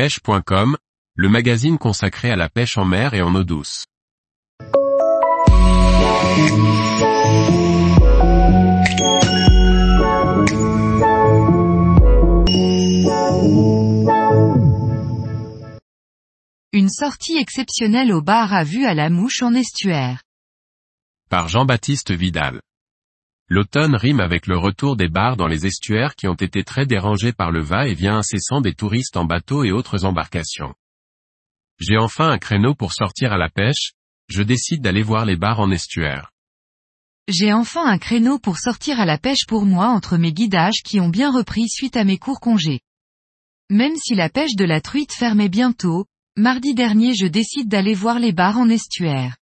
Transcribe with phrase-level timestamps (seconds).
[0.00, 0.78] pêche.com,
[1.14, 3.84] le magazine consacré à la pêche en mer et en eau douce.
[16.72, 20.22] Une sortie exceptionnelle au bar à vue à la mouche en estuaire.
[21.28, 22.62] Par Jean-Baptiste Vidal.
[23.52, 27.32] L'automne rime avec le retour des bars dans les estuaires qui ont été très dérangés
[27.32, 30.72] par le va-et-vient incessant des touristes en bateau et autres embarcations.
[31.80, 33.94] J'ai enfin un créneau pour sortir à la pêche,
[34.28, 36.30] je décide d'aller voir les bars en estuaire.
[37.26, 41.00] J'ai enfin un créneau pour sortir à la pêche pour moi entre mes guidages qui
[41.00, 42.80] ont bien repris suite à mes courts congés.
[43.68, 48.20] Même si la pêche de la truite fermait bientôt, mardi dernier je décide d'aller voir
[48.20, 49.38] les bars en estuaire.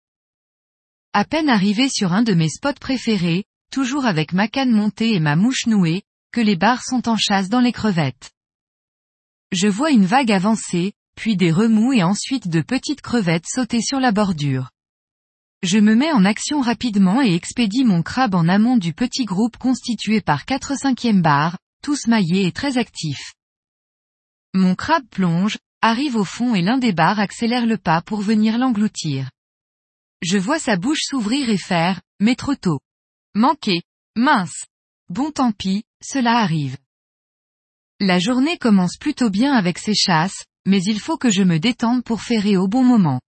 [1.12, 5.20] À peine arrivé sur un de mes spots préférés, toujours avec ma canne montée et
[5.20, 6.02] ma mouche nouée,
[6.32, 8.32] que les bars sont en chasse dans les crevettes.
[9.52, 14.00] Je vois une vague avancer, puis des remous et ensuite de petites crevettes sauter sur
[14.00, 14.70] la bordure.
[15.62, 19.56] Je me mets en action rapidement et expédie mon crabe en amont du petit groupe
[19.56, 23.34] constitué par 4 cinquièmes bars, tous maillés et très actifs.
[24.54, 28.58] Mon crabe plonge, arrive au fond et l'un des bars accélère le pas pour venir
[28.58, 29.30] l'engloutir.
[30.22, 32.80] Je vois sa bouche s'ouvrir et faire, mais trop tôt.
[33.36, 33.82] Manqué.
[34.16, 34.64] Mince.
[35.10, 36.78] Bon tant pis, cela arrive.
[38.00, 42.02] La journée commence plutôt bien avec ces chasses, mais il faut que je me détende
[42.02, 43.20] pour ferrer au bon moment.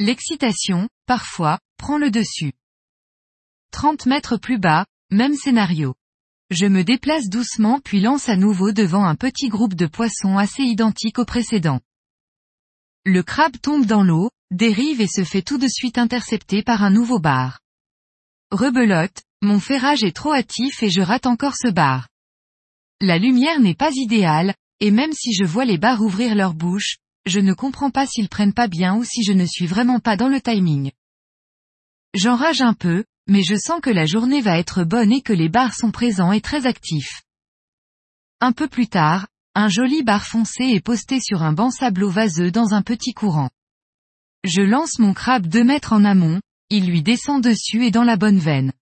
[0.00, 2.52] L'excitation, parfois, prend le dessus.
[3.70, 5.94] 30 mètres plus bas, même scénario.
[6.50, 10.64] Je me déplace doucement puis lance à nouveau devant un petit groupe de poissons assez
[10.64, 11.78] identique au précédent.
[13.04, 16.90] Le crabe tombe dans l'eau, dérive et se fait tout de suite intercepter par un
[16.90, 17.61] nouveau bar.
[18.52, 22.08] Rebelote, mon ferrage est trop hâtif et je rate encore ce bar.
[23.00, 26.98] La lumière n'est pas idéale, et même si je vois les bars ouvrir leur bouche,
[27.24, 30.18] je ne comprends pas s'ils prennent pas bien ou si je ne suis vraiment pas
[30.18, 30.92] dans le timing.
[32.12, 35.48] J'enrage un peu, mais je sens que la journée va être bonne et que les
[35.48, 37.22] bars sont présents et très actifs.
[38.40, 42.50] Un peu plus tard, un joli bar foncé est posté sur un banc sableau vaseux
[42.50, 43.48] dans un petit courant.
[44.44, 48.16] Je lance mon crabe deux mètres en amont, il lui descend dessus et dans la
[48.16, 48.72] bonne veine.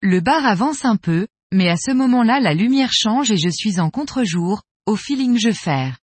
[0.00, 3.80] Le bar avance un peu, mais à ce moment-là la lumière change et je suis
[3.80, 5.98] en contre-jour, au feeling je faire.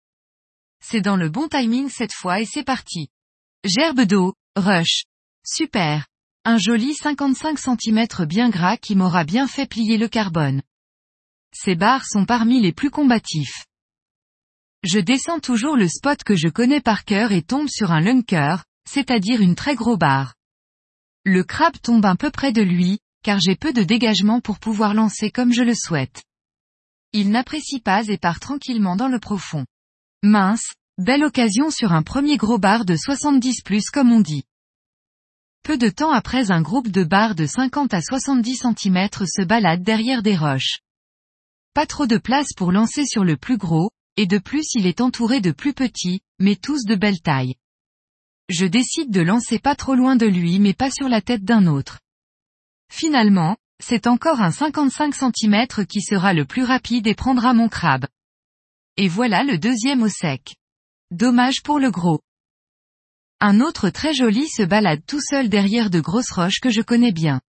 [0.82, 3.10] C'est dans le bon timing cette fois et c'est parti.
[3.66, 5.04] Gerbe d'eau, rush.
[5.46, 6.08] Super.
[6.46, 10.62] Un joli 55 cm bien gras qui m'aura bien fait plier le carbone.
[11.54, 13.66] Ces bars sont parmi les plus combatifs.
[14.84, 18.64] Je descends toujours le spot que je connais par cœur et tombe sur un lunker,
[18.90, 20.34] c'est-à-dire une très gros barre.
[21.26, 24.94] Le crabe tombe un peu près de lui, car j'ai peu de dégagement pour pouvoir
[24.94, 26.22] lancer comme je le souhaite.
[27.14, 29.66] Il n'apprécie pas et part tranquillement dans le profond.
[30.22, 34.44] Mince, belle occasion sur un premier gros bar de 70 plus comme on dit.
[35.64, 39.82] Peu de temps après un groupe de barres de 50 à 70 cm se balade
[39.82, 40.80] derrière des roches.
[41.74, 45.00] Pas trop de place pour lancer sur le plus gros, et de plus il est
[45.00, 47.56] entouré de plus petits, mais tous de belle taille.
[48.50, 51.68] Je décide de lancer pas trop loin de lui mais pas sur la tête d'un
[51.68, 52.00] autre.
[52.92, 58.06] Finalement, c'est encore un 55 cm qui sera le plus rapide et prendra mon crabe.
[58.98, 60.56] Et voilà le deuxième au sec.
[61.12, 62.22] Dommage pour le gros.
[63.40, 67.12] Un autre très joli se balade tout seul derrière de grosses roches que je connais
[67.12, 67.42] bien.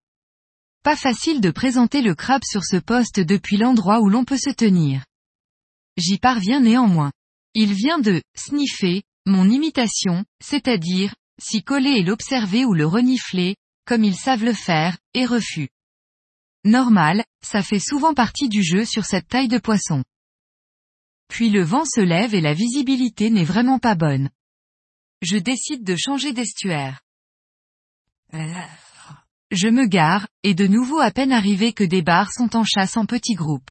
[0.82, 4.50] Pas facile de présenter le crabe sur ce poste depuis l'endroit où l'on peut se
[4.50, 5.04] tenir.
[5.96, 7.12] J'y parviens néanmoins.
[7.54, 14.04] Il vient de sniffer, mon imitation, c'est-à-dire, s'y coller et l'observer ou le renifler, comme
[14.04, 15.68] ils savent le faire, et refus.
[16.64, 20.02] Normal, ça fait souvent partie du jeu sur cette taille de poisson.
[21.28, 24.30] Puis le vent se lève et la visibilité n'est vraiment pas bonne.
[25.22, 27.00] Je décide de changer d'estuaire.
[29.50, 32.96] Je me gare, et de nouveau à peine arrivé que des bars sont en chasse
[32.96, 33.70] en petits groupes.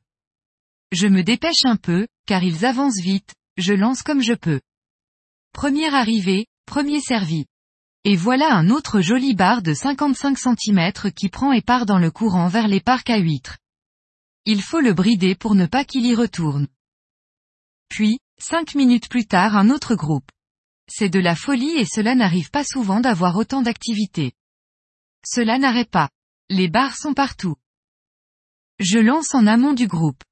[0.92, 4.62] Je me dépêche un peu, car ils avancent vite, je lance comme je peux.
[5.54, 7.46] Première arrivée, premier servi.
[8.04, 12.12] Et voilà un autre joli bar de 55 cm qui prend et part dans le
[12.12, 13.60] courant vers les parcs à huîtres.
[14.46, 16.68] Il faut le brider pour ne pas qu'il y retourne.
[17.88, 20.30] Puis, cinq minutes plus tard un autre groupe.
[20.90, 24.34] C'est de la folie et cela n'arrive pas souvent d'avoir autant d'activité.
[25.26, 26.10] Cela n'arrête pas.
[26.50, 27.56] Les bars sont partout.
[28.80, 30.24] Je lance en amont du groupe.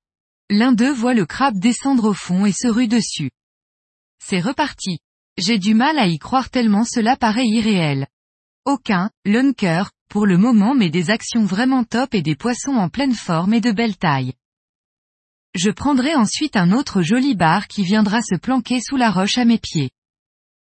[0.50, 3.31] L'un d'eux voit le crabe descendre au fond et se rue dessus.
[4.19, 5.00] C'est reparti.
[5.38, 8.07] J'ai du mal à y croire tellement cela paraît irréel.
[8.66, 13.16] Aucun, lunker, pour le moment mais des actions vraiment top et des poissons en pleine
[13.16, 14.33] forme et de belle taille.
[15.56, 19.45] Je prendrai ensuite un autre joli bar qui viendra se planquer sous la roche à
[19.45, 19.92] mes pieds.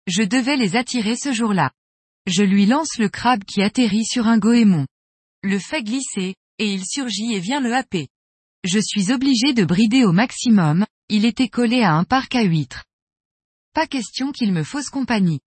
[0.07, 1.71] Je devais les attirer ce jour-là.
[2.25, 4.87] Je lui lance le crabe qui atterrit sur un goémon.
[5.43, 8.07] Le fait glisser, et il surgit et vient le happer.
[8.63, 12.84] Je suis obligé de brider au maximum, il était collé à un parc à huîtres.
[13.75, 15.41] Pas question qu'il me fausse compagnie.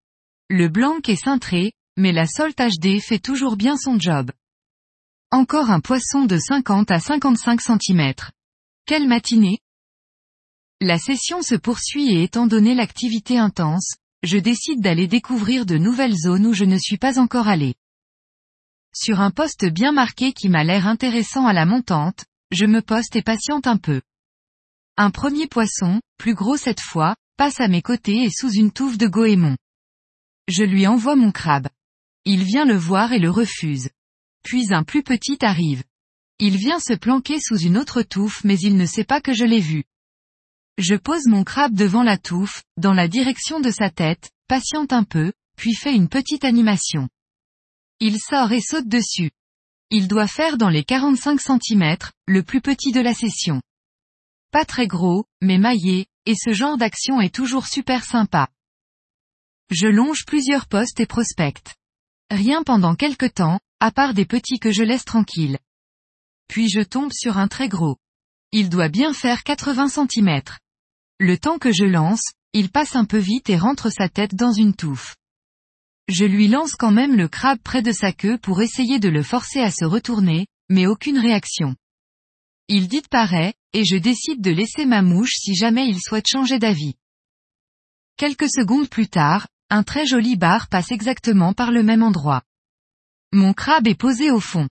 [0.51, 4.33] Le blanc est cintré, mais la Salt HD fait toujours bien son job.
[5.31, 8.13] Encore un poisson de 50 à 55 cm.
[8.85, 9.61] Quelle matinée
[10.83, 16.19] La session se poursuit et étant donné l'activité intense, je décide d'aller découvrir de nouvelles
[16.19, 17.77] zones où je ne suis pas encore allé.
[18.95, 23.17] Sur un poste bien marqué qui m'a l'air intéressant à la montante, je me poste
[23.17, 24.03] et patiente un peu.
[24.99, 28.99] Un premier poisson, plus gros cette fois, passe à mes côtés et sous une touffe
[28.99, 29.57] de goémon.
[30.49, 31.69] Je lui envoie mon crabe.
[32.25, 33.91] Il vient le voir et le refuse.
[34.43, 35.85] Puis un plus petit arrive.
[36.41, 39.45] Il vient se planquer sous une autre touffe mais il ne sait pas que je
[39.45, 39.85] l'ai vu.
[40.79, 45.05] Je pose mon crabe devant la touffe, dans la direction de sa tête, patiente un
[45.05, 47.09] peu, puis fais une petite animation.
[48.01, 49.31] Il sort et saute dessus.
[49.91, 51.97] Il doit faire dans les 45 cm,
[52.27, 53.63] le plus petit de la session.
[54.51, 58.49] Pas très gros, mais maillé, et ce genre d'action est toujours super sympa.
[59.71, 61.75] Je longe plusieurs postes et prospecte.
[62.31, 65.59] Rien pendant quelque temps, à part des petits que je laisse tranquilles.
[66.47, 67.97] Puis je tombe sur un très gros.
[68.53, 70.43] Il doit bien faire 80 cm.
[71.19, 74.53] Le temps que je lance, il passe un peu vite et rentre sa tête dans
[74.53, 75.17] une touffe.
[76.09, 79.23] Je lui lance quand même le crabe près de sa queue pour essayer de le
[79.23, 81.75] forcer à se retourner, mais aucune réaction.
[82.69, 86.59] Il dit pareil, et je décide de laisser ma mouche si jamais il souhaite changer
[86.59, 86.95] d'avis.
[88.17, 92.43] Quelques secondes plus tard, un très joli bar passe exactement par le même endroit.
[93.33, 94.69] Mon crabe est posé au fond.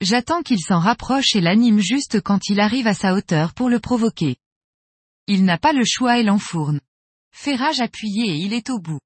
[0.00, 3.80] J'attends qu'il s'en rapproche et l'anime juste quand il arrive à sa hauteur pour le
[3.80, 4.36] provoquer.
[5.26, 6.80] Il n'a pas le choix et l'enfourne.
[7.32, 9.00] Ferrage appuyé et il est au bout.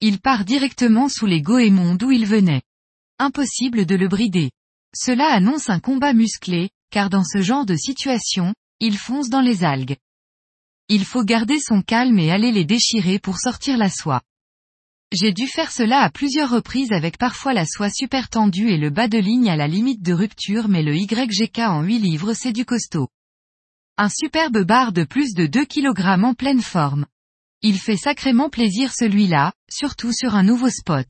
[0.00, 2.62] Il part directement sous les goémons d'où il venait.
[3.18, 4.50] Impossible de le brider.
[4.94, 9.64] Cela annonce un combat musclé, car dans ce genre de situation, il fonce dans les
[9.64, 9.96] algues.
[10.88, 14.22] Il faut garder son calme et aller les déchirer pour sortir la soie.
[15.10, 18.90] J'ai dû faire cela à plusieurs reprises avec parfois la soie super tendue et le
[18.90, 22.52] bas de ligne à la limite de rupture mais le YGK en 8 livres c'est
[22.52, 23.08] du costaud.
[23.96, 27.06] Un superbe bar de plus de 2 kg en pleine forme.
[27.60, 31.08] Il fait sacrément plaisir celui-là, surtout sur un nouveau spot.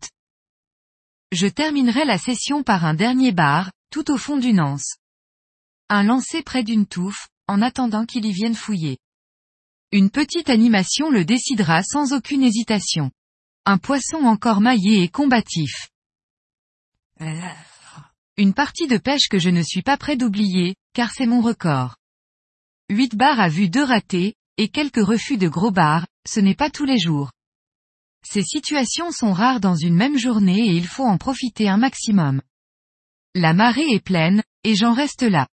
[1.31, 4.97] Je terminerai la session par un dernier bar, tout au fond d'une anse.
[5.89, 8.99] Un lancer près d'une touffe, en attendant qu'il y vienne fouiller.
[9.93, 13.11] Une petite animation le décidera sans aucune hésitation.
[13.67, 15.91] Un poisson encore maillé et combatif.
[18.37, 21.97] Une partie de pêche que je ne suis pas prêt d'oublier, car c'est mon record.
[22.91, 26.71] 8 bars à vue 2 ratés, et quelques refus de gros bars, ce n'est pas
[26.71, 27.31] tous les jours.
[28.27, 32.41] Ces situations sont rares dans une même journée et il faut en profiter un maximum.
[33.35, 35.47] La marée est pleine, et j'en reste là.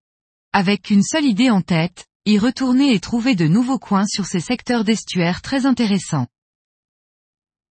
[0.53, 4.41] Avec une seule idée en tête, y retourner et trouver de nouveaux coins sur ces
[4.41, 6.27] secteurs d'estuaire très intéressants.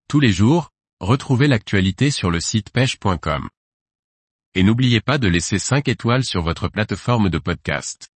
[0.07, 3.49] Tous les jours, retrouvez l'actualité sur le site pêche.com.
[4.55, 8.10] Et n'oubliez pas de laisser 5 étoiles sur votre plateforme de podcast.